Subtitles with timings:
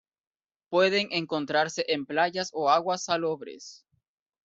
[0.71, 3.85] Pueden encontrarse en playas o aguas salobres.